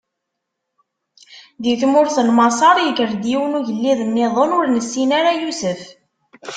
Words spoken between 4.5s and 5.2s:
ur nessin